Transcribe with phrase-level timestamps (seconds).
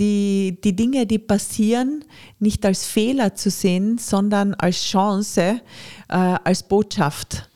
[0.00, 2.04] die, die Dinge, die passieren,
[2.38, 5.60] nicht als Fehler zu sehen, sondern als Chance,
[6.08, 7.46] äh, als Botschaft.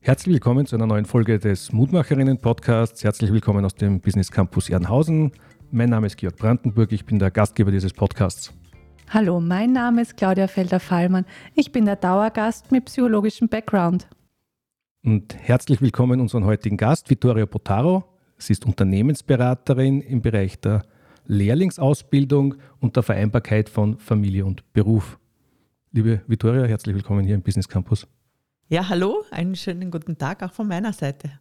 [0.00, 3.02] Herzlich willkommen zu einer neuen Folge des Mutmacherinnen-Podcasts.
[3.02, 5.32] Herzlich willkommen aus dem Business Campus Ehrenhausen.
[5.70, 8.52] Mein Name ist Georg Brandenburg, ich bin der Gastgeber dieses Podcasts.
[9.10, 11.24] Hallo, mein Name ist Claudia Felder-Fallmann.
[11.54, 14.08] Ich bin der Dauergast mit psychologischem Background.
[15.04, 18.04] Und herzlich willkommen unseren heutigen Gast, Vittoria Potaro.
[18.38, 20.84] Sie ist Unternehmensberaterin im Bereich der
[21.26, 25.18] Lehrlingsausbildung und der Vereinbarkeit von Familie und Beruf.
[25.92, 28.08] Liebe Vittoria, herzlich willkommen hier im Business Campus.
[28.68, 31.38] Ja, hallo, einen schönen guten Tag auch von meiner Seite.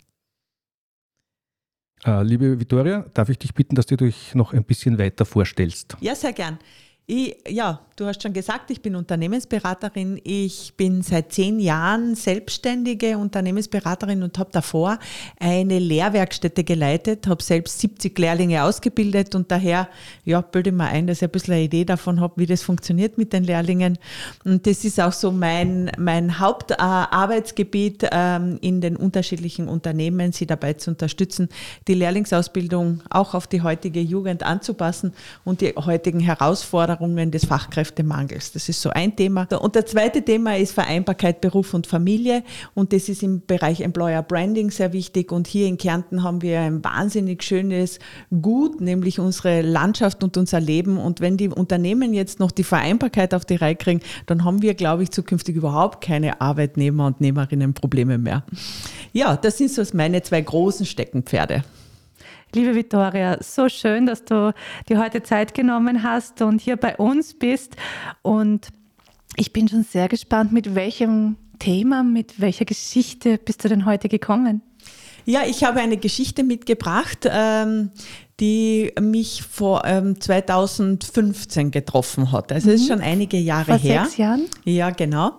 [2.05, 5.95] Äh, liebe Vittoria, darf ich dich bitten, dass du dich noch ein bisschen weiter vorstellst?
[6.01, 6.59] Ja, sehr gern.
[7.05, 10.21] Ich, ja, du hast schon gesagt, ich bin Unternehmensberaterin.
[10.23, 14.97] Ich bin seit zehn Jahren selbstständige Unternehmensberaterin und habe davor
[15.37, 19.89] eine Lehrwerkstätte geleitet, habe selbst 70 Lehrlinge ausgebildet und daher
[20.23, 23.17] ja, bilde mir ein, dass ich ein bisschen eine Idee davon habe, wie das funktioniert
[23.17, 23.97] mit den Lehrlingen.
[24.45, 30.71] Und das ist auch so mein, mein Hauptarbeitsgebiet ähm, in den unterschiedlichen Unternehmen, sie dabei
[30.71, 31.49] zu unterstützen,
[31.89, 38.51] die Lehrlingsausbildung auch auf die heutige Jugend anzupassen und die heutigen Herausforderungen Herausforderungen des Fachkräftemangels.
[38.51, 39.47] Das ist so ein Thema.
[39.59, 42.43] Und das zweite Thema ist Vereinbarkeit Beruf und Familie.
[42.73, 45.31] Und das ist im Bereich Employer Branding sehr wichtig.
[45.31, 47.99] Und hier in Kärnten haben wir ein wahnsinnig schönes
[48.41, 50.97] Gut, nämlich unsere Landschaft und unser Leben.
[50.97, 54.73] Und wenn die Unternehmen jetzt noch die Vereinbarkeit auf die Reihe kriegen, dann haben wir,
[54.73, 58.43] glaube ich, zukünftig überhaupt keine Arbeitnehmer und Nehmerinnen-Probleme mehr.
[59.11, 61.63] Ja, das sind so meine zwei großen Steckenpferde.
[62.55, 64.53] Liebe Vittoria, so schön, dass du
[64.87, 67.75] dir heute Zeit genommen hast und hier bei uns bist.
[68.21, 68.67] Und
[69.35, 74.07] ich bin schon sehr gespannt, mit welchem Thema, mit welcher Geschichte bist du denn heute
[74.07, 74.61] gekommen?
[75.25, 77.89] Ja, ich habe eine Geschichte mitgebracht, ähm,
[78.43, 82.51] die mich vor ähm, 2015 getroffen hat.
[82.51, 82.75] Also mhm.
[82.75, 84.03] ist schon einige Jahre vor her.
[84.03, 84.47] Sechs Jahren?
[84.65, 85.37] Ja, genau.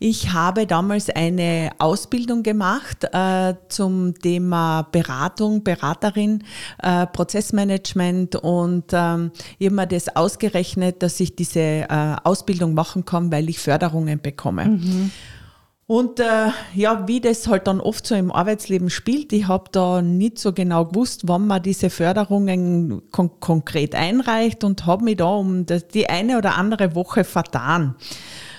[0.00, 6.42] Ich habe damals eine Ausbildung gemacht äh, zum Thema Beratung, Beraterin,
[6.82, 13.04] äh, Prozessmanagement und ähm, ich habe mir das ausgerechnet, dass ich diese äh, Ausbildung machen
[13.04, 14.64] kann, weil ich Förderungen bekomme.
[14.64, 15.12] Mhm.
[15.90, 20.00] Und äh, ja, wie das halt dann oft so im Arbeitsleben spielt, ich habe da
[20.02, 25.24] nicht so genau gewusst, wann man diese Förderungen kon konkret einreicht und habe mich da
[25.24, 27.96] um das, die eine oder andere Woche vertan.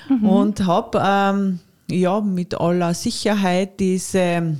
[0.09, 0.25] Mhm.
[0.27, 1.59] Und habe ähm,
[1.89, 4.59] ja mit aller Sicherheit diese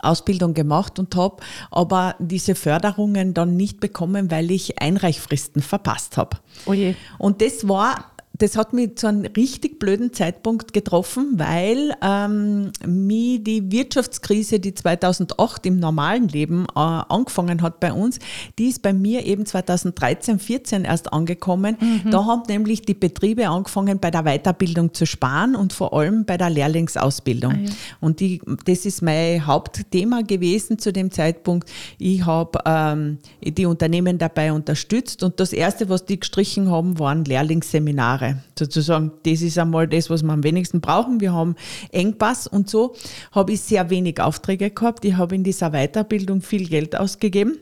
[0.00, 6.38] Ausbildung gemacht und habe aber diese Förderungen dann nicht bekommen, weil ich Einreichfristen verpasst habe.
[6.64, 6.72] Oh
[7.18, 8.06] und das war
[8.40, 14.74] das hat mich zu einem richtig blöden Zeitpunkt getroffen, weil ähm, mich die Wirtschaftskrise, die
[14.74, 18.18] 2008 im normalen Leben äh, angefangen hat bei uns,
[18.58, 21.76] die ist bei mir eben 2013, 14 erst angekommen.
[21.78, 22.10] Mhm.
[22.10, 26.38] Da haben nämlich die Betriebe angefangen, bei der Weiterbildung zu sparen und vor allem bei
[26.38, 27.52] der Lehrlingsausbildung.
[27.52, 27.70] Ah, ja.
[28.00, 31.70] Und die, das ist mein Hauptthema gewesen zu dem Zeitpunkt.
[31.98, 37.26] Ich habe ähm, die Unternehmen dabei unterstützt und das Erste, was die gestrichen haben, waren
[37.26, 38.29] Lehrlingsseminare.
[38.58, 41.20] Sozusagen, das ist einmal das, was wir am wenigsten brauchen.
[41.20, 41.56] Wir haben
[41.92, 42.94] Engpass und so
[43.32, 45.04] habe ich sehr wenig Aufträge gehabt.
[45.04, 47.58] Ich habe in dieser Weiterbildung viel Geld ausgegeben.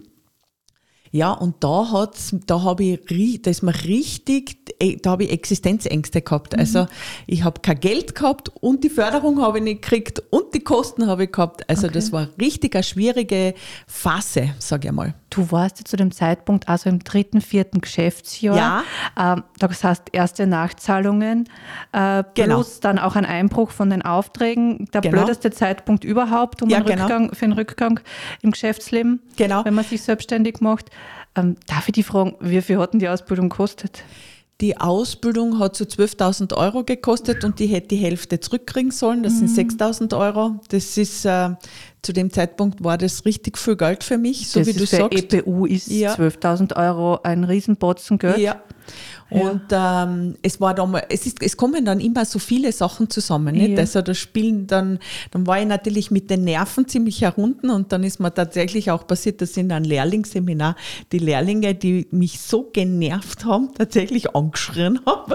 [1.10, 5.32] Ja, und da hat's, da habe ich, da ist mir richtig, eh, da habe ich
[5.32, 6.52] Existenzängste gehabt.
[6.52, 6.60] Mhm.
[6.60, 6.86] Also
[7.26, 11.06] ich habe kein Geld gehabt und die Förderung habe ich nicht gekriegt und die Kosten
[11.06, 11.68] habe ich gehabt.
[11.68, 11.94] Also okay.
[11.94, 13.54] das war richtig eine schwierige
[13.86, 15.14] Phase, sage ich mal.
[15.30, 18.56] Du warst ja zu dem Zeitpunkt also im dritten, vierten Geschäftsjahr.
[18.56, 18.84] Ja.
[19.34, 21.48] Ähm, das heißt erste Nachzahlungen
[21.92, 22.56] äh, genau.
[22.56, 24.86] plus dann auch ein Einbruch von den Aufträgen.
[24.92, 25.24] Der genau.
[25.24, 27.02] blödeste Zeitpunkt überhaupt um ja, einen genau.
[27.02, 28.00] Rückgang, für einen Rückgang
[28.42, 29.64] im Geschäftsleben, genau.
[29.64, 30.90] wenn man sich selbstständig macht.
[31.34, 34.02] Ähm, darf ich die fragen, wie viel hat denn die Ausbildung gekostet?
[34.60, 39.22] Die Ausbildung hat so 12.000 Euro gekostet und die hätte die Hälfte zurückkriegen sollen.
[39.22, 39.46] Das mhm.
[39.46, 40.58] sind 6.000 Euro.
[40.70, 41.50] Das ist, äh,
[42.02, 45.34] zu dem Zeitpunkt war das richtig viel Geld für mich, so das wie du sagst.
[45.34, 46.14] EPU ist ja.
[46.14, 48.38] 12.000 Euro ein Riesenbotzen Geld.
[48.38, 48.62] Ja.
[49.30, 53.54] Und ähm, es war damals, es, ist, es kommen dann immer so viele Sachen zusammen.
[53.54, 53.72] Nicht?
[53.72, 53.78] Ja.
[53.78, 54.98] Also das Spielen dann,
[55.30, 59.06] dann war ich natürlich mit den Nerven ziemlich herunten und dann ist mir tatsächlich auch
[59.06, 60.76] passiert, dass in einem Lehrlingsseminar
[61.12, 65.34] die Lehrlinge, die mich so genervt haben, tatsächlich angeschrien haben.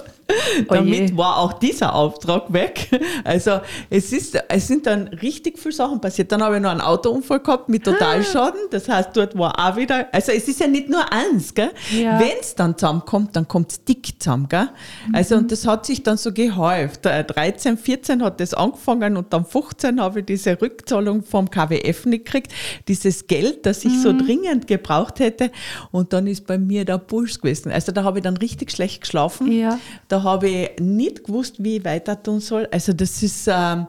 [0.67, 2.89] Damit war auch dieser Auftrag weg.
[3.23, 6.31] Also es, ist, es sind dann richtig viele Sachen passiert.
[6.31, 8.59] Dann habe habe ich noch einen Autounfall gehabt mit Totalschaden.
[8.71, 11.71] Das heißt, dort war auch wieder, also es ist ja nicht nur eins, gell?
[11.91, 12.19] Ja.
[12.19, 14.69] Wenn es dann zusammenkommt, dann kommt es dick zusammen, gell?
[15.11, 17.05] Also und das hat sich dann so gehäuft.
[17.05, 22.05] Äh, 13, 14 hat das angefangen und dann 15 habe ich diese Rückzahlung vom KWF
[22.05, 22.53] nicht gekriegt.
[22.87, 25.51] Dieses Geld, das ich so dringend gebraucht hätte.
[25.91, 27.71] Und dann ist bei mir der Puls gewesen.
[27.71, 29.51] Also da habe ich dann richtig schlecht geschlafen.
[29.51, 29.79] Ja.
[30.07, 32.67] Da habe ich nicht gewusst, wie ich weiter tun soll.
[32.71, 33.87] Also das ist, ähm,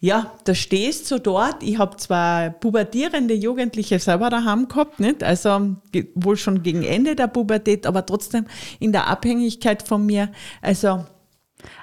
[0.00, 1.62] ja, da stehst du dort.
[1.62, 5.22] Ich habe zwei pubertierende Jugendliche selber daheim gehabt, nicht?
[5.24, 5.76] also
[6.14, 8.46] wohl schon gegen Ende der Pubertät, aber trotzdem
[8.78, 10.28] in der Abhängigkeit von mir.
[10.62, 11.04] Also ja,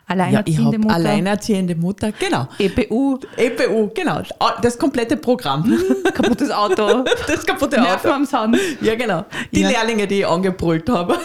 [0.08, 0.96] Alleinerziehende habe Mutter.
[0.96, 2.48] alleinerziehende Mutter, genau.
[2.60, 4.22] EPU, EPU, genau.
[4.62, 5.78] Das komplette Programm.
[6.14, 8.16] kaputtes Auto, Das kaputte Nerven Auto.
[8.16, 8.58] am Sand.
[8.82, 9.26] Ja, genau.
[9.52, 9.70] Die Ja.
[9.72, 11.18] Lehrlinge, die ich angebrüllt habe.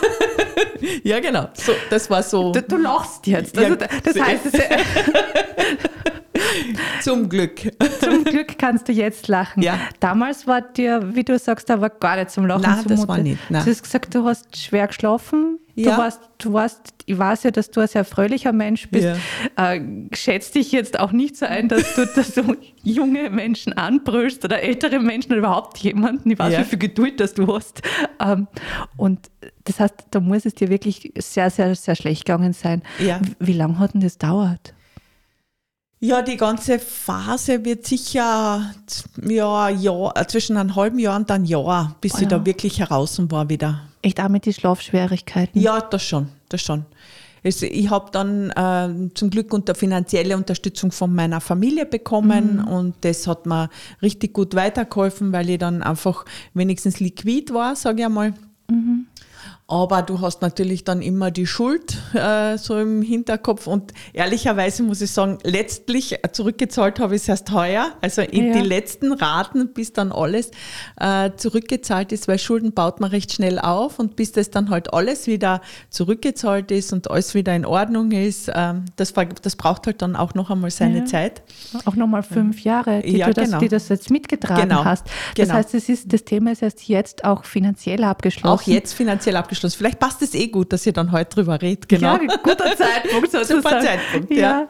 [1.04, 1.48] ja, genau.
[1.54, 2.50] So, das war so.
[2.52, 3.54] Du, du lachst jetzt.
[3.54, 4.52] Ja, Also, das heißt, es,
[7.02, 7.60] Zum Glück.
[8.00, 9.62] zum Glück kannst du jetzt lachen.
[9.62, 9.78] Ja.
[10.00, 13.08] Damals war dir, wie du sagst, da war gar nicht zum Lachen Nein, das zumute.
[13.08, 13.64] war nicht, nein.
[13.64, 15.58] Du hast gesagt, du hast schwer geschlafen.
[15.76, 15.92] Ja.
[15.92, 19.08] Du warst, du warst, ich weiß ja, dass du ein sehr fröhlicher Mensch bist.
[19.56, 19.72] Ja.
[19.72, 19.80] Äh,
[20.12, 24.60] schätzt dich jetzt auch nicht so ein, dass du, dass du junge Menschen anbrüllst oder
[24.62, 26.30] ältere Menschen oder überhaupt jemanden.
[26.32, 26.60] Ich weiß, Ja.
[26.60, 27.82] wie viel Geduld das du hast.
[28.18, 28.48] Ähm,
[28.96, 29.30] und
[29.64, 32.82] das heißt, da muss es dir wirklich sehr, sehr, sehr schlecht gegangen sein.
[32.98, 33.20] Ja.
[33.38, 34.74] Wie lange hat denn das dauert?
[36.02, 38.72] Ja, die ganze Phase wird sicher
[39.22, 42.28] ja, ja, zwischen einem halben Jahr und einem Jahr, bis Oh ich ja.
[42.28, 43.82] da wirklich heraus war wieder.
[44.00, 45.60] Echt auch mit den Schlafschwierigkeiten?
[45.60, 46.86] Ja, das schon, das schon.
[47.42, 52.94] Es, ich habe dann ähm, zum Glück unter finanzielle Unterstützung von meiner Familie bekommen und
[53.02, 53.68] das hat mir
[54.00, 56.24] richtig gut weitergeholfen, weil ich dann einfach
[56.54, 58.34] wenigstens liquid war, sage ich einmal.
[59.70, 65.00] Aber du hast natürlich dann immer die Schuld äh, so im Hinterkopf und ehrlicherweise muss
[65.00, 68.54] ich sagen, letztlich zurückgezahlt habe ich es erst heuer, also in Ja.
[68.60, 70.50] die letzten Raten, bis dann alles
[70.98, 74.92] äh, zurückgezahlt ist, weil Schulden baut man recht schnell auf und bis das dann halt
[74.92, 79.12] alles wieder zurückgezahlt ist und alles wieder in Ordnung ist, ähm, das,
[79.42, 81.04] das braucht halt dann auch noch einmal seine Ja.
[81.04, 81.42] Zeit.
[81.84, 83.58] Auch nochmal fünf Jahre, die, Ja, du das, genau.
[83.60, 84.84] die das jetzt mitgetragen Genau.
[84.84, 85.06] hast.
[85.36, 85.54] Das Genau.
[85.54, 88.48] heißt, es ist, das Thema ist erst jetzt auch finanziell abgeschlossen.
[88.52, 89.59] Auch jetzt finanziell abgeschlossen.
[89.68, 91.88] Vielleicht passt es eh gut, dass ihr dann heute drüber redet.
[91.88, 92.16] Genau.
[92.16, 93.62] Ja, guter Zeitpunkt sozusagen.
[93.62, 94.68] Super Zeitpunkt, ja.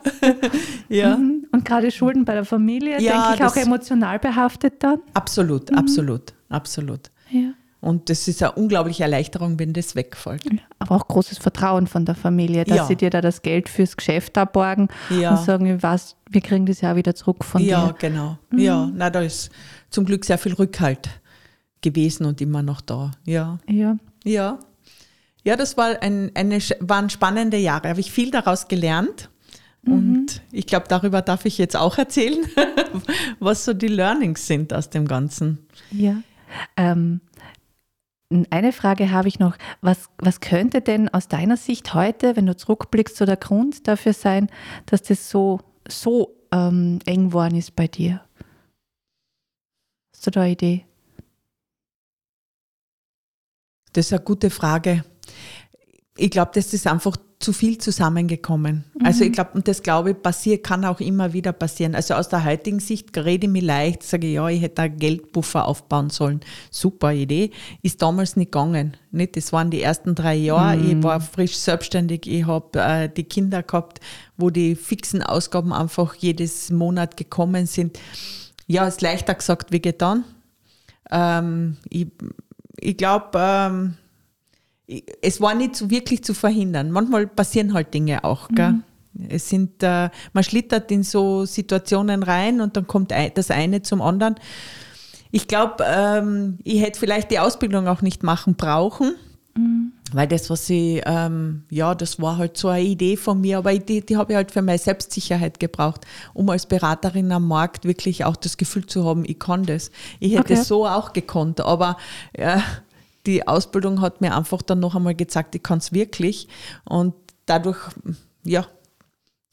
[0.88, 1.16] ja.
[1.16, 1.46] Mhm.
[1.52, 5.00] Und gerade Schulden bei der Familie, Ja, denke ich, auch emotional behaftet dann.
[5.14, 7.10] Absolut, absolut, absolut.
[7.30, 7.52] Ja.
[7.82, 10.42] Und das ist eine unglaubliche Erleichterung, wenn das wegfällt.
[10.78, 12.84] Aber auch großes Vertrauen von der Familie, dass Ja.
[12.84, 15.30] sie dir da das Geld fürs Geschäft abborgen Ja.
[15.30, 17.94] und sagen, weiß, wir kriegen das ja wieder zurück von ja, dir.
[17.98, 18.36] genau.
[18.54, 19.50] Ja, na, da ist
[19.88, 21.08] zum Glück sehr viel Rückhalt
[21.80, 23.12] gewesen und immer noch da.
[23.24, 23.96] Ja, Ja.
[24.24, 24.58] ja.
[25.44, 27.88] Ja, das war ein, eine, waren spannende Jahre.
[27.88, 29.30] Habe ich viel daraus gelernt.
[29.86, 32.44] Und ich glaube, darüber darf ich jetzt auch erzählen,
[33.40, 35.66] was so die Learnings sind aus dem Ganzen.
[35.90, 36.22] Ja.
[36.76, 37.22] Ähm,
[38.50, 39.56] eine Frage habe ich noch.
[39.80, 44.12] Was, was könnte denn aus deiner Sicht heute, wenn du zurückblickst, so der Grund dafür
[44.12, 44.48] sein,
[44.86, 48.22] dass das so, so ähm, eng geworden ist bei dir?
[50.14, 50.84] Hast du da eine Idee?
[53.92, 55.04] Das ist eine gute Frage.
[56.20, 58.84] Ich glaube, das ist einfach zu viel zusammengekommen.
[59.02, 61.94] Also ich glaube, und das glaube ich, passiert, kann auch immer wieder passieren.
[61.94, 64.98] Also aus der heutigen Sicht rede ich mir leicht, sage ich, ja, ich hätte einen
[64.98, 66.40] Geldbuffer aufbauen sollen.
[66.70, 67.52] Super Idee.
[67.80, 68.98] Ist damals nicht gegangen.
[69.10, 69.38] Nicht?
[69.38, 70.76] Das waren die ersten drei Jahre.
[70.76, 72.26] Ich war frisch selbstständig.
[72.26, 74.00] Ich habe äh, die Kinder gehabt,
[74.36, 77.98] wo die fixen Ausgaben einfach jedes Monat gekommen sind.
[78.66, 80.24] Ja, ist leichter gesagt wie getan.
[81.10, 82.08] Ähm, ich
[82.80, 83.96] ich glaube, ähm,
[85.22, 86.90] es war nicht so wirklich zu verhindern.
[86.90, 88.48] Manchmal passieren halt Dinge auch.
[88.48, 88.76] Gell?
[89.28, 94.02] Es sind, äh, man schlittert in so Situationen rein und dann kommt das eine zum
[94.02, 94.36] anderen.
[95.30, 99.14] Ich glaube, ähm, ich hätte vielleicht die Ausbildung auch nicht machen brauchen.
[100.12, 103.76] Weil das, was ich, ähm, ja, das war halt so eine Idee von mir, aber
[103.76, 108.24] die, die habe ich halt für meine Selbstsicherheit gebraucht, um als Beraterin am Markt wirklich
[108.24, 109.90] auch das Gefühl zu haben, ich kann das.
[110.18, 110.52] Ich hätte Okay.
[110.54, 111.96] es so auch gekonnt, aber
[112.36, 112.62] ja,
[113.26, 116.48] die Ausbildung hat mir einfach dann noch einmal gezeigt, ich kann es wirklich
[116.84, 117.14] und
[117.46, 117.78] dadurch,
[118.44, 118.66] ja,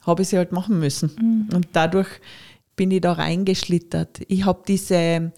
[0.06, 1.48] habe ich sie halt machen müssen.
[1.54, 2.08] Und dadurch
[2.76, 4.22] bin ich da reingeschlittert.
[4.28, 5.34] Ich habe diese,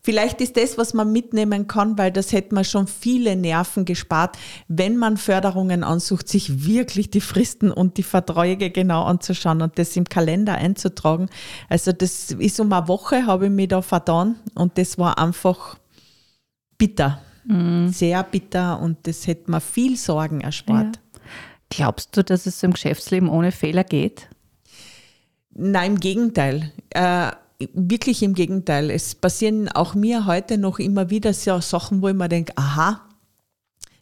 [0.00, 4.38] vielleicht ist das, was man mitnehmen kann, weil das hätte man schon viele Nerven gespart,
[4.68, 9.96] wenn man Förderungen ansucht, sich wirklich die Fristen und die Verträge genau anzuschauen und das
[9.96, 11.28] im Kalender einzutragen.
[11.68, 15.76] Also das ist um eine Woche, habe ich mich da vertan und das war einfach
[16.78, 17.20] bitter.
[17.90, 20.96] Sehr bitter und das hätte mir viel Sorgen erspart.
[20.96, 21.20] Ja.
[21.70, 24.28] Glaubst du, dass es im Geschäftsleben ohne Fehler geht?
[25.52, 26.72] Nein, im Gegenteil.
[26.90, 27.32] Äh,
[27.72, 28.90] wirklich im Gegenteil.
[28.90, 33.00] Es passieren auch mir heute noch immer wieder so Sachen, wo ich mir denke, aha,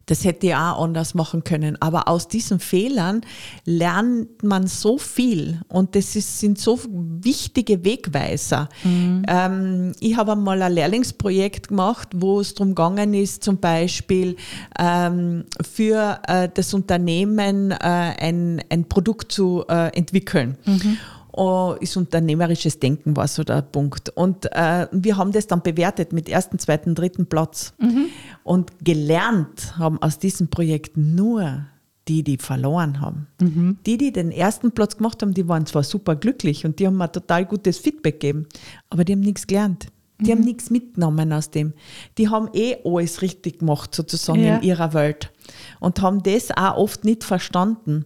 [0.07, 1.81] das hätte ich auch anders machen können.
[1.81, 3.23] Aber aus diesen Fehlern
[3.65, 8.69] lernt man so viel und das ist, sind so wichtige Wegweiser.
[8.85, 9.25] Mhm.
[9.29, 14.37] Ähm, ich habe einmal ein Lehrlingsprojekt gemacht, wo es darum gegangen ist, zum Beispiel
[14.79, 20.59] ähm, für äh, das Unternehmen äh, ein, ein Produkt zu äh, entwickeln.
[20.65, 20.99] Mhm.
[21.33, 24.11] Oh, ist unternehmerisches Denken war so der Punkt.
[24.11, 27.73] Und äh, wir haben das dann bewertet mit ersten, zweiten, dritten Platz.
[27.79, 28.07] Mhm.
[28.45, 31.65] Und gelernt haben aus diesem Projekt nur
[32.09, 33.29] die, die verloren haben.
[33.41, 33.79] Mhm.
[33.87, 36.97] Die, die den ersten Platz gemacht haben, die waren zwar super glücklich und die haben
[36.97, 38.47] mir total gutes Feedback gegeben,
[38.91, 39.87] aber die haben nichts gelernt.
[40.21, 40.31] Die mhm.
[40.31, 41.73] haben nichts mitgenommen aus dem.
[42.19, 44.57] Die haben eh alles richtig gemacht, sozusagen ja.
[44.57, 45.32] in ihrer Welt
[45.81, 48.05] und haben das auch oft nicht verstanden.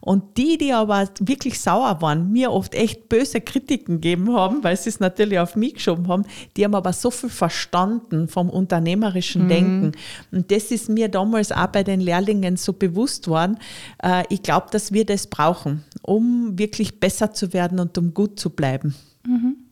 [0.00, 4.76] Und die, die aber wirklich sauer waren, mir oft echt böse Kritiken gegeben haben, weil
[4.76, 6.24] sie es natürlich auf mich geschoben haben,
[6.56, 9.48] die haben aber so viel verstanden vom unternehmerischen mhm.
[9.48, 9.92] Denken.
[10.32, 13.58] Und das ist mir damals auch bei den Lehrlingen so bewusst worden.
[14.02, 18.38] Äh, ich glaube, dass wir das brauchen, um wirklich besser zu werden und um gut
[18.38, 18.94] zu bleiben.
[19.26, 19.65] Mhm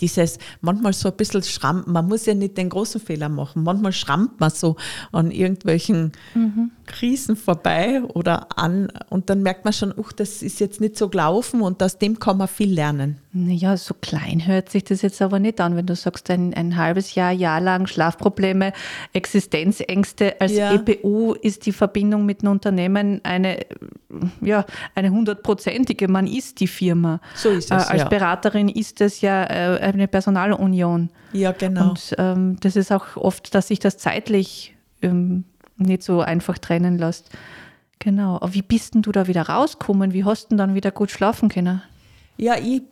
[0.00, 3.92] dieses manchmal so ein bisschen schrampen, man muss ja nicht den großen Fehler machen, manchmal
[3.92, 4.76] schrammt man so
[5.12, 6.70] an irgendwelchen mhm.
[6.86, 11.08] Krisen vorbei oder an und dann merkt man schon, uch, das ist jetzt nicht so
[11.08, 13.18] gelaufen und aus dem kann man viel lernen.
[13.46, 16.76] Naja, so klein hört sich das jetzt aber nicht an, wenn du sagst, ein, ein
[16.76, 18.72] halbes Jahr, Jahr lang Schlafprobleme,
[19.12, 20.40] Existenzängste.
[20.40, 20.74] Als ja.
[20.74, 23.60] EPU ist die Verbindung mit einem Unternehmen eine,
[24.40, 24.66] ja,
[24.96, 26.08] eine hundertprozentige.
[26.08, 27.20] Man ist die Firma.
[27.36, 27.70] So ist es.
[27.70, 28.08] Äh, als ja.
[28.08, 31.10] Beraterin ist es ja äh, eine Personalunion.
[31.32, 31.90] Ja, genau.
[31.90, 35.44] Und ähm, das ist auch oft, dass sich das zeitlich ähm,
[35.76, 37.30] nicht so einfach trennen lässt.
[38.00, 38.36] Genau.
[38.36, 40.12] Aber wie bist denn du da wieder rausgekommen?
[40.12, 41.82] Wie hast du denn dann wieder gut schlafen können?
[42.36, 42.82] Ja, ich,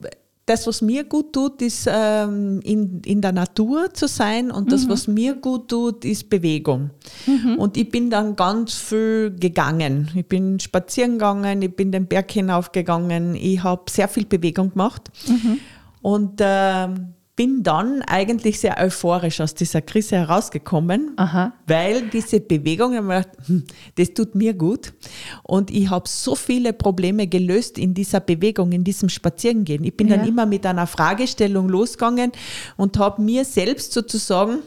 [0.47, 4.85] das, was mir gut tut, ist ähm, in, in der Natur zu sein und das,
[4.85, 4.91] mhm.
[4.91, 6.91] was mir gut tut, ist Bewegung.
[7.27, 7.59] Mhm.
[7.59, 10.09] Und ich bin dann ganz viel gegangen.
[10.15, 15.11] Ich bin spazieren gegangen, ich bin den Berg hinaufgegangen, ich habe sehr viel Bewegung gemacht.
[15.27, 15.59] Mhm.
[16.01, 21.53] Und ähm, bin dann eigentlich sehr euphorisch aus dieser Krise herausgekommen, Aha.
[21.67, 23.65] weil diese Bewegung, hm,
[23.97, 24.95] das tut mir gut.
[25.43, 29.85] Und ich habe so viele Probleme gelöst in dieser Bewegung, in diesem Spazierengehen.
[29.85, 30.17] Ich bin ja.
[30.17, 32.33] dann immer mit einer Fragestellung losgegangen
[32.79, 34.61] und habe mir selbst sozusagen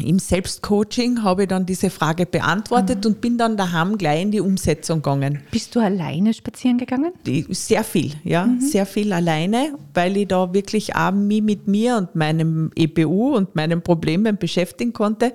[0.00, 3.10] im Selbstcoaching habe ich dann diese Frage beantwortet mhm.
[3.10, 5.40] und bin dann daheim gleich in die Umsetzung gegangen.
[5.50, 7.12] Bist du alleine spazieren gegangen?
[7.50, 8.60] Sehr viel, ja, mhm.
[8.60, 13.56] sehr viel alleine, weil ich da wirklich auch mich mit mir und meinem EBU und
[13.56, 15.32] meinen Problemen beschäftigen konnte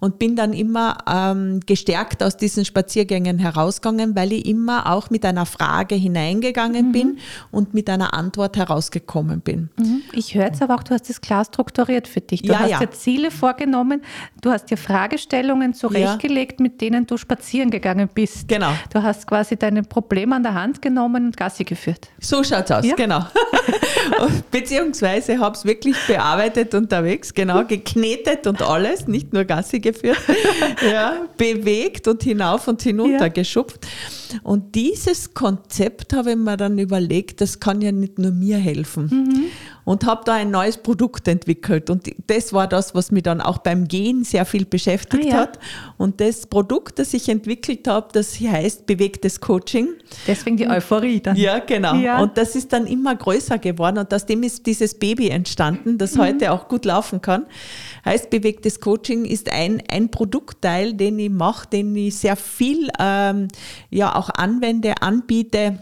[0.00, 5.24] und bin dann immer ähm, gestärkt aus diesen Spaziergängen herausgegangen, weil ich immer auch mit
[5.24, 6.92] einer Frage hineingegangen mhm.
[6.92, 7.18] bin
[7.50, 9.68] und mit einer Antwort herausgekommen bin.
[9.78, 10.02] Mhm.
[10.12, 12.42] Ich höre jetzt aber auch, du hast das klar strukturiert für dich.
[12.42, 12.78] Du ja, hast ja.
[12.78, 14.02] dir Ziele vorgenommen,
[14.40, 16.62] du hast dir Fragestellungen zurechtgelegt, ja.
[16.62, 18.48] mit denen du spazieren gegangen bist.
[18.48, 18.72] Genau.
[18.92, 22.08] Du hast quasi deine Probleme an der Hand genommen und Gassi geführt.
[22.18, 23.26] So schaut es aus, genau.
[24.50, 30.18] Beziehungsweise habe es wirklich bearbeitet unterwegs, genau, geknetet und alles, nicht nur Gassi geführt geführt,
[30.90, 33.28] ja, bewegt und hinauf und hinunter ja.
[33.28, 33.86] geschupft.
[34.42, 39.06] Und dieses Konzept habe ich mir dann überlegt, das kann ja nicht nur mir helfen.
[39.10, 39.44] Mhm.
[39.90, 41.90] Und habe da ein neues Produkt entwickelt.
[41.90, 45.36] Und das war das, was mich dann auch beim Gehen sehr viel beschäftigt ah, ja.
[45.38, 45.58] hat.
[45.96, 49.88] Und das Produkt, das ich entwickelt habe, das heißt bewegtes Coaching.
[50.28, 51.34] Deswegen die Euphorie dann.
[51.34, 51.96] Ja, genau.
[51.96, 52.20] Ja.
[52.20, 53.98] Und das ist dann immer größer geworden.
[53.98, 56.20] Und aus dem ist dieses Baby entstanden, das mhm.
[56.20, 57.46] heute auch gut laufen kann.
[58.04, 63.48] Heißt, bewegtes Coaching ist ein, ein Produktteil, den ich mache, den ich sehr viel ähm,
[63.90, 65.80] ja auch anwende, anbiete.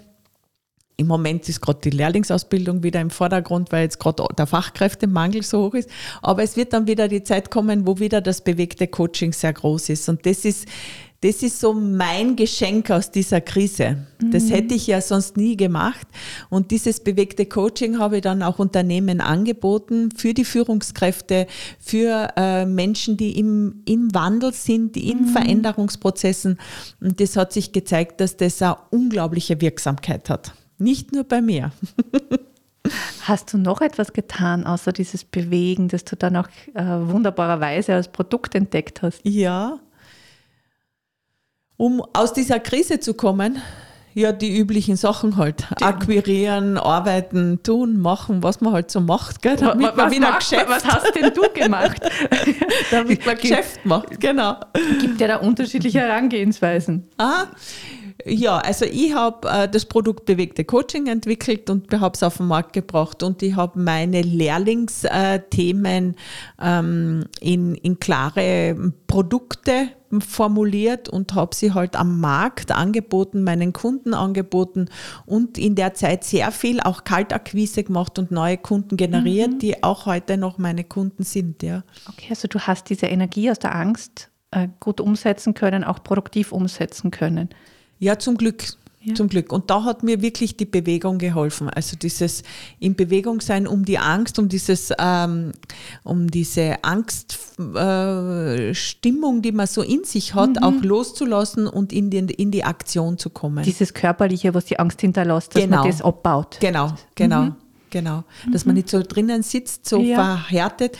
[1.00, 5.66] Im Moment ist gerade die Lehrlingsausbildung wieder im Vordergrund, weil jetzt gerade der Fachkräftemangel so
[5.66, 5.88] hoch ist.
[6.22, 9.90] Aber es wird dann wieder die Zeit kommen, wo wieder das bewegte Coaching sehr groß
[9.90, 10.08] ist.
[10.08, 10.66] Und das ist
[11.20, 14.06] das ist so mein Geschenk aus dieser Krise.
[14.30, 14.48] Das mhm.
[14.50, 16.06] hätte ich ja sonst nie gemacht.
[16.48, 21.48] Und dieses bewegte Coaching habe ich dann auch Unternehmen angeboten für die Führungskräfte,
[21.80, 25.28] für äh, Menschen, die im, im Wandel sind, die in mhm.
[25.28, 26.58] Veränderungsprozessen.
[27.00, 30.52] Und das hat sich gezeigt, dass das eine unglaubliche Wirksamkeit hat.
[30.78, 31.72] Nicht nur bei mir.
[33.24, 38.08] Hast du noch etwas getan, außer dieses Bewegen, das du dann auch äh, wunderbarerweise als
[38.08, 39.20] Produkt entdeckt hast?
[39.24, 39.80] Ja,
[41.78, 43.62] um aus dieser Krise zu kommen,
[44.12, 45.64] ja, die üblichen Sachen halt.
[45.78, 49.56] Die Akquirieren, arbeiten, tun, machen, was man halt so macht, gell?
[49.56, 50.68] Damit was, man wieder macht, Geschäft.
[50.68, 52.02] Was hast denn du gemacht?
[52.90, 54.56] damit man Geschäft macht, genau.
[55.00, 57.06] Gibt ja da unterschiedliche Herangehensweisen.
[57.16, 57.44] Ah,
[58.24, 62.48] Ja, also ich habe äh, das Produkt Bewegte Coaching entwickelt und habe es auf den
[62.48, 66.16] Markt gebracht und ich habe meine Lehrlingsthemen
[66.60, 69.90] ähm, in, in klare Produkte
[70.26, 74.88] formuliert und habe sie halt am Markt angeboten, meinen Kunden angeboten
[75.26, 79.58] und in der Zeit sehr viel auch Kaltakquise gemacht und neue Kunden generiert, mhm.
[79.60, 81.62] die auch heute noch meine Kunden sind.
[81.62, 81.84] Ja.
[82.08, 86.52] Okay, also du hast diese Energie aus der Angst äh, gut umsetzen können, auch produktiv
[86.52, 87.50] umsetzen können.
[87.98, 88.64] Ja, zum Glück.
[89.00, 89.14] Ja.
[89.14, 89.52] Zum Glück.
[89.52, 91.70] Und da hat mir wirklich die Bewegung geholfen.
[91.70, 92.42] Also dieses
[92.80, 95.52] in Bewegung sein um die Angst, um dieses, ähm,
[96.02, 100.62] um diese Angststimmung, äh, die man so in sich hat, mhm.
[100.62, 103.62] auch loszulassen und in, den, in die Aktion zu kommen.
[103.62, 105.76] Dieses Körperliche, was die Angst hinterlässt, dass genau.
[105.78, 106.56] man das abbaut.
[106.60, 107.42] Genau, genau.
[107.42, 107.54] Mhm.
[107.90, 110.16] Genau, dass man nicht so drinnen sitzt, so ja.
[110.16, 110.98] verhärtet,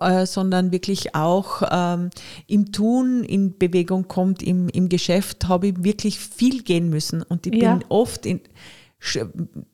[0.00, 2.10] äh, sondern wirklich auch ähm,
[2.46, 4.42] im Tun in Bewegung kommt.
[4.42, 7.74] Im, im Geschäft habe ich wirklich viel gehen müssen und ich ja.
[7.74, 8.40] bin oft in,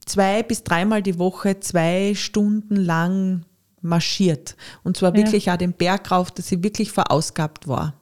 [0.07, 3.45] zwei bis dreimal die Woche zwei Stunden lang
[3.81, 4.57] marschiert.
[4.83, 5.55] Und zwar wirklich ja.
[5.55, 7.95] auch den Berg rauf, dass ich wirklich verausgabt war.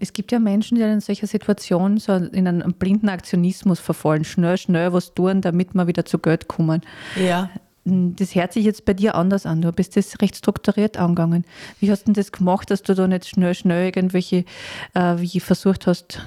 [0.00, 4.58] Es gibt ja Menschen, die in solcher Situation so in einen blinden Aktionismus verfallen, schnell,
[4.58, 6.82] schnell was tun, damit man wieder zu Geld kommen.
[7.16, 7.48] Ja.
[7.84, 9.62] Das hört sich jetzt bei dir anders an.
[9.62, 11.44] Du bist das recht strukturiert angegangen.
[11.80, 14.44] Wie hast du das gemacht, dass du da nicht schnell, schnell irgendwelche,
[14.94, 16.20] äh, wie versucht hast?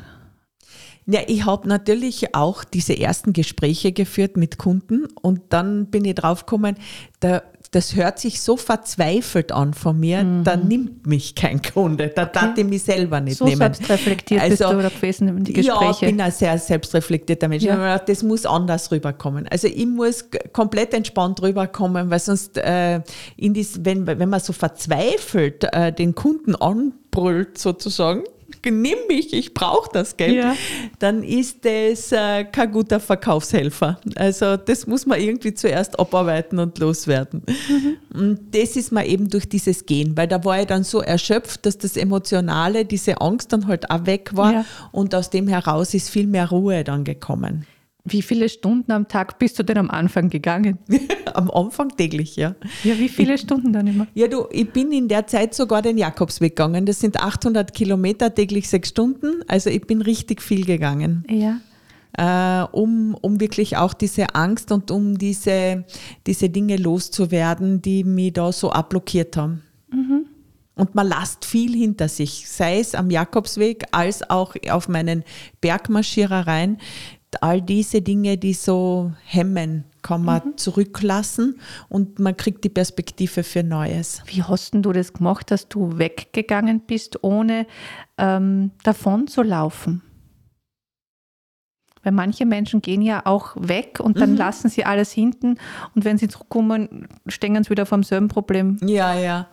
[1.06, 6.16] Ja, ich habe natürlich auch diese ersten Gespräche geführt mit Kunden und dann bin ich
[6.16, 6.78] draufgekommen,
[7.20, 10.43] da das hört sich so verzweifelt an von mir, mhm.
[10.43, 12.31] da nimmt mich kein Kunde, da okay.
[12.34, 13.57] darf ich mich selber nicht so nehmen.
[13.57, 15.84] Selbstreflektiert also, bist du gewesen in die Gespräche?
[15.84, 17.63] Ja, ich bin ein sehr selbstreflektierter Mensch.
[17.63, 18.00] Ja.
[18.00, 19.48] Das muss anders rüberkommen.
[19.48, 23.01] Also ich muss komplett entspannt rüberkommen, weil sonst, äh,
[23.38, 28.24] in dies, wenn, wenn man so verzweifelt äh, den Kunden anbrüllt sozusagen,
[28.72, 30.55] nimm mich, ich brauche das Geld, ja.
[31.00, 34.00] dann ist das äh, kein guter Verkaufshelfer.
[34.15, 37.43] Also das muss man irgendwie zuerst abarbeiten und loswerden.
[37.48, 37.98] Mhm.
[38.13, 41.65] Und das ist mir eben durch dieses Gehen, weil da war ich dann so erschöpft,
[41.65, 44.65] dass das Emotionale, diese Angst dann halt auch weg war ja.
[44.91, 47.65] und aus dem heraus ist viel mehr Ruhe dann gekommen.
[48.07, 50.77] Wie viele Stunden am Tag bist du denn am Anfang gegangen?
[51.33, 52.55] am Anfang täglich, ja.
[52.83, 54.05] Ja, wie viele ich, Stunden dann immer?
[54.13, 56.85] Ja, du, ich bin in der Zeit sogar den Jakobsweg gegangen.
[56.85, 59.41] Das sind 800 Kilometer, täglich sechs Stunden.
[59.48, 61.25] Also ich bin richtig viel gegangen.
[61.27, 61.59] Ja.
[62.18, 65.83] Äh, um, um wirklich auch diese Angst und um diese,
[66.27, 69.63] diese Dinge loszuwerden, die mich da so abblockiert haben.
[69.91, 70.27] Mhm.
[70.75, 75.24] Und man lasst viel hinter sich, sei es am Jakobsweg als auch auf meinen
[75.61, 76.79] Bergmarschierereien
[77.41, 80.57] all diese Dinge, die so hemmen, kann man mhm.
[80.57, 84.21] zurücklassen und man kriegt die Perspektive für Neues.
[84.25, 87.65] Wie hast du das gemacht, dass du weggegangen bist, ohne
[88.17, 90.01] ähm, davon zu laufen?
[92.03, 94.37] Weil manche Menschen gehen ja auch weg und dann mhm.
[94.37, 95.57] lassen sie alles hinten
[95.95, 98.77] und wenn sie zurückkommen, stehen sie wieder vor demselben Problem.
[98.83, 99.48] Ja, ja.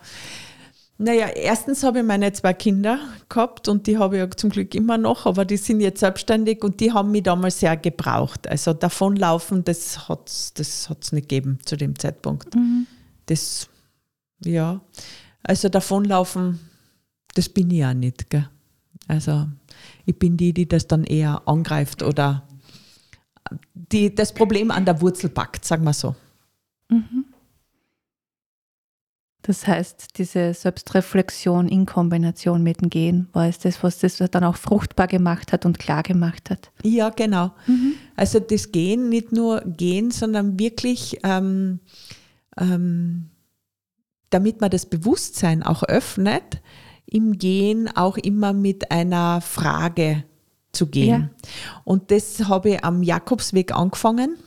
[0.99, 4.75] Naja, erstens habe ich meine zwei Kinder gehabt und die habe ich ja zum Glück
[4.75, 8.47] immer noch, aber die sind jetzt selbstständig und die haben mich damals sehr gebraucht.
[8.47, 12.55] Also davonlaufen, das hat es das hat's nicht gegeben zu dem Zeitpunkt.
[12.55, 12.85] Mhm.
[13.25, 13.69] Das,
[14.43, 14.81] ja,
[15.41, 16.59] also davonlaufen,
[17.33, 18.29] das bin ich ja nicht.
[18.29, 18.47] Gell?
[19.07, 19.47] Also
[20.05, 22.47] ich bin die, die das dann eher angreift oder
[23.73, 26.15] die das Problem an der Wurzel packt, sagen wir so.
[26.89, 27.25] Mhm.
[29.43, 34.43] Das heißt, diese Selbstreflexion in Kombination mit dem Gehen war es das, was das dann
[34.45, 36.71] auch fruchtbar gemacht hat und klar gemacht hat.
[36.81, 37.51] Ja, genau.
[37.67, 37.95] Mhm.
[38.15, 41.81] Also das Gehen, nicht nur Gehen, sondern wirklich, ähm,
[42.57, 43.31] ähm,
[44.29, 46.61] damit man das Bewusstsein auch öffnet,
[47.05, 50.23] im Gehen auch immer mit einer Frage
[50.71, 51.29] zu gehen.
[51.43, 51.49] Ja.
[51.83, 54.37] Und das habe ich am Jakobsweg angefangen.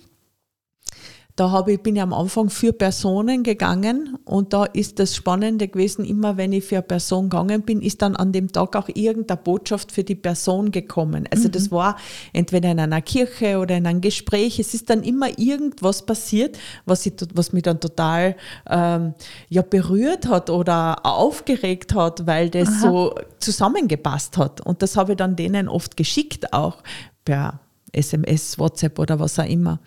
[1.37, 5.69] Da habe ich, bin ich am Anfang für Personen gegangen und da ist das Spannende
[5.69, 8.89] gewesen, immer wenn ich für eine Person gegangen bin, ist dann an dem Tag auch
[8.89, 11.29] irgendeine Botschaft für die Person gekommen.
[11.31, 11.53] Also mhm.
[11.53, 11.99] das war
[12.33, 14.59] entweder in einer Kirche oder in einem Gespräch.
[14.59, 18.35] Es ist dann immer irgendwas passiert, was, ich, was mich dann total
[18.71, 19.13] ähm,
[19.51, 22.81] ja, berührt hat oder aufgeregt hat, weil das Aha.
[22.81, 24.63] so zusammengepasst hat.
[24.63, 26.79] Und das habe ich dann denen oft geschickt auch
[27.27, 27.61] per
[27.97, 29.81] SMS, WhatsApp oder was auch immer.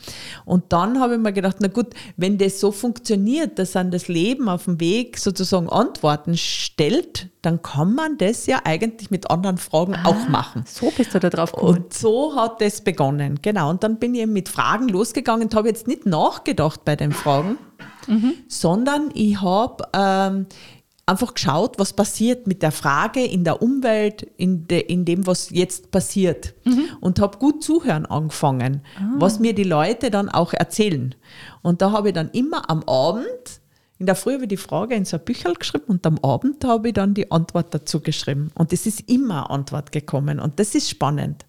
[0.46, 4.08] Und dann habe ich mir gedacht, na gut, wenn das so funktioniert, dass an das
[4.08, 9.58] Leben auf dem Weg sozusagen Antworten stellt, dann kann man das ja eigentlich mit anderen
[9.58, 10.64] Fragen ah, auch machen.
[10.68, 11.78] So bist du da drauf gekommen.
[11.78, 13.70] Und so hat das begonnen, genau.
[13.70, 17.12] Und dann bin ich eben mit Fragen losgegangen und habe jetzt nicht nachgedacht bei den
[17.12, 17.58] Fragen,
[18.08, 18.34] mhm.
[18.48, 20.48] sondern ich habe ähm,
[21.10, 25.50] einfach geschaut, was passiert mit der Frage in der Umwelt, in, de, in dem, was
[25.50, 26.54] jetzt passiert.
[26.66, 26.86] Mhm.
[27.02, 29.16] Und habe gut zuhören angefangen, ah.
[29.18, 31.16] was mir die Leute dann auch erzählen.
[31.62, 33.26] Und da habe ich dann immer am Abend,
[33.98, 36.64] in der Früh habe ich die Frage in so ein Bücherl geschrieben und am Abend
[36.64, 38.50] habe ich dann die Antwort dazu geschrieben.
[38.56, 40.40] Und es ist immer eine Antwort gekommen.
[40.40, 41.46] Und das ist spannend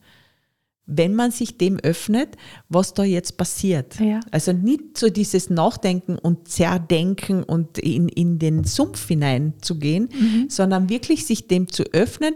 [0.91, 2.37] wenn man sich dem öffnet,
[2.69, 3.99] was da jetzt passiert.
[4.01, 4.21] Ja.
[4.31, 10.51] Also nicht so dieses Nachdenken und Zerdenken und in, in den Sumpf hineinzugehen, mhm.
[10.51, 12.35] sondern wirklich sich dem zu öffnen,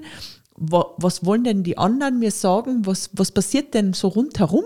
[0.56, 4.64] was wollen denn die anderen mir sagen, was, was passiert denn so rundherum,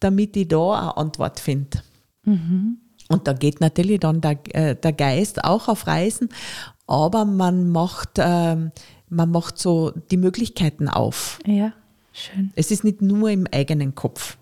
[0.00, 1.82] damit ich da eine Antwort finde.
[2.24, 2.78] Mhm.
[3.08, 6.28] Und da geht natürlich dann der, äh, der Geist auch auf Reisen,
[6.86, 8.56] aber man macht, äh,
[9.08, 11.38] man macht so die Möglichkeiten auf.
[11.46, 11.72] Ja.
[12.14, 12.52] Schön.
[12.54, 14.38] Es ist nicht nur im eigenen Kopf.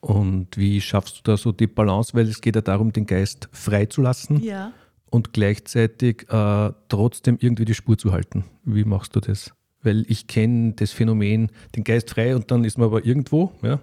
[0.00, 2.14] Und wie schaffst du da so die Balance?
[2.14, 4.72] Weil es geht ja darum, den Geist freizulassen ja.
[5.10, 8.44] und gleichzeitig äh, trotzdem irgendwie die Spur zu halten.
[8.64, 9.52] Wie machst du das?
[9.82, 13.52] Weil ich kenne das Phänomen, den Geist frei und dann ist man aber irgendwo.
[13.62, 13.80] Ja?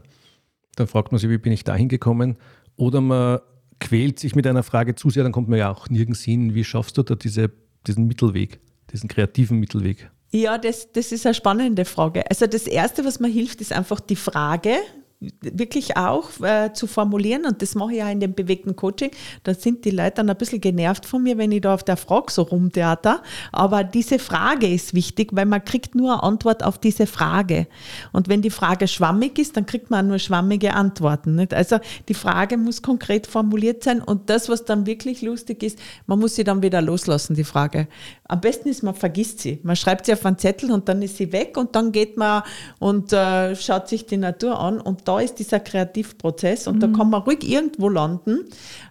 [0.76, 2.38] Dann fragt man sich, wie bin ich da hingekommen?
[2.78, 3.40] Oder man
[3.80, 6.56] quält sich mit einer Frage zu sehr, dann kommt man ja auch nirgends hin.
[6.56, 7.52] Wie schaffst du da diese,
[7.86, 8.60] diesen Mittelweg,
[8.92, 10.10] diesen kreativen Mittelweg?
[10.32, 12.30] Ja, das, das ist eine spannende Frage.
[12.30, 14.78] Also das Erste, was mir hilft, ist einfach die Frage,
[15.20, 19.10] wirklich auch äh, zu formulieren und das mache ich auch in dem bewegten Coaching.
[19.44, 21.98] Da sind die Leute dann ein bisschen genervt von mir, wenn ich da auf der
[21.98, 23.24] Frage so rumtheater.
[23.52, 27.68] Aber diese Frage ist wichtig, weil man kriegt nur eine Antwort auf diese Frage.
[28.12, 31.36] Und wenn die Frage schwammig ist, dann kriegt man nur schwammige Antworten.
[31.36, 31.54] Nicht?
[31.54, 36.20] Also die Frage muss konkret formuliert sein und das, was dann wirklich lustig ist, man
[36.20, 37.88] muss sie dann wieder loslassen, die Frage.
[38.28, 39.60] Am besten ist, man vergisst sie.
[39.64, 42.44] Man schreibt sie auf einen Zettel und dann ist sie weg und dann geht man
[42.80, 46.80] und äh, schaut sich die Natur an und da ist dieser Kreativprozess und mhm.
[46.80, 48.46] da kann man ruhig irgendwo landen,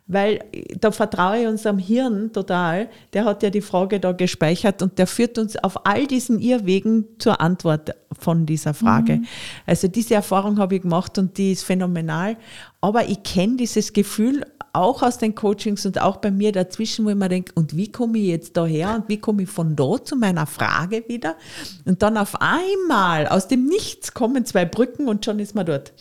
[0.07, 0.41] weil
[0.81, 2.89] da vertraue ich unserem Hirn total.
[3.13, 7.07] Der hat ja die Frage da gespeichert und der führt uns auf all diesen Irrwegen
[7.19, 9.17] zur Antwort von dieser Frage.
[9.17, 9.27] Mhm.
[9.67, 12.37] Also diese Erfahrung habe ich gemacht und die ist phänomenal.
[12.81, 14.45] Aber ich kenne dieses Gefühl
[14.77, 17.91] auch aus den Coachings und auch bei mir dazwischen, wo ich mir denke, und wie
[17.91, 21.37] komme ich jetzt daher und wie komme ich von da zu meiner Frage wieder?
[21.85, 25.93] Und dann auf einmal aus dem Nichts kommen zwei Brücken und schon ist man dort.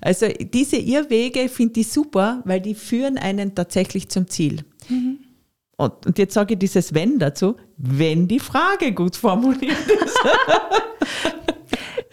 [0.00, 4.64] Also diese Irrwege finde ich super, weil die führen einen tatsächlich zum Ziel.
[4.88, 5.18] Mhm.
[5.76, 10.18] Und, und, jetzt sage ich dieses Wenn dazu, wenn die Frage gut formuliert ist.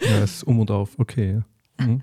[0.00, 1.42] ja, ist um und auf, okay.
[1.78, 2.02] Mhm.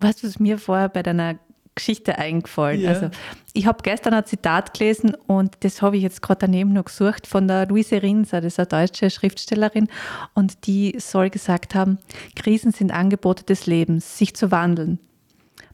[0.00, 1.38] Was, was mir vorher bei deiner
[1.76, 2.80] Geschichte eingefallen.
[2.80, 2.90] Ja.
[2.90, 3.10] Also
[3.52, 7.28] ich habe gestern ein Zitat gelesen und das habe ich jetzt gerade daneben noch gesucht
[7.28, 9.88] von der Luise Rinser, das ist eine deutsche Schriftstellerin
[10.34, 11.98] und die soll gesagt haben,
[12.34, 14.98] Krisen sind Angebote des Lebens, sich zu wandeln.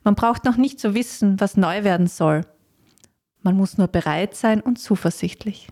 [0.05, 2.43] Man braucht noch nicht zu wissen, was neu werden soll.
[3.41, 5.69] Man muss nur bereit sein und zuversichtlich.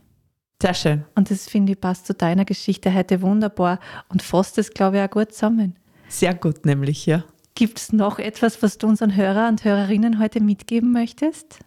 [0.63, 1.05] Sehr schön.
[1.15, 5.03] Und das finde ich passt zu deiner Geschichte heute wunderbar und fasst es, glaube ich,
[5.03, 5.77] auch gut zusammen.
[6.09, 7.25] Sehr gut, nämlich, ja.
[7.61, 11.59] Gibt es noch etwas, was du unseren Hörer und Hörerinnen heute mitgeben möchtest?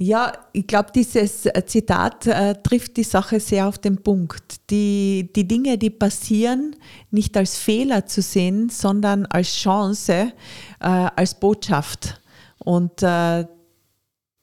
[0.00, 4.70] Ja, ich glaube, dieses Zitat äh, trifft die Sache sehr auf den Punkt.
[4.70, 6.74] Die, die Dinge, die passieren,
[7.10, 10.32] nicht als Fehler zu sehen, sondern als Chance,
[10.80, 12.18] äh, als Botschaft.
[12.60, 13.44] Und äh,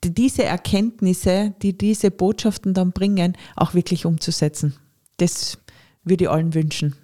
[0.03, 4.75] diese Erkenntnisse, die diese Botschaften dann bringen, auch wirklich umzusetzen.
[5.17, 5.57] Das
[6.03, 6.95] würde ich allen wünschen.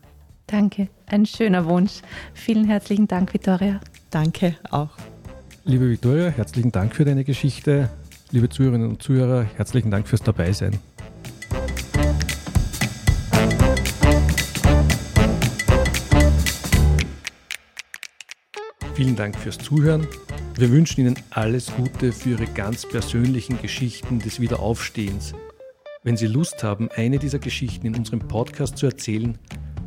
[0.52, 2.02] Danke, ein schöner Wunsch.
[2.34, 3.80] Vielen herzlichen Dank, Vittoria.
[4.10, 4.90] Danke auch.
[5.64, 7.90] Liebe Vittoria, herzlichen Dank für deine Geschichte.
[8.32, 10.78] Liebe Zuhörerinnen und Zuhörer, herzlichen Dank fürs Dabeisein.
[18.94, 20.06] Vielen Dank fürs Zuhören.
[20.58, 25.34] Wir wünschen Ihnen alles Gute für Ihre ganz persönlichen Geschichten des Wiederaufstehens.
[26.04, 29.38] Wenn Sie Lust haben, eine dieser Geschichten in unserem Podcast zu erzählen,